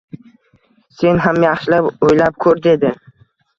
[1.01, 2.95] Sen ham yaxshilab o`ylab ko`r, dedi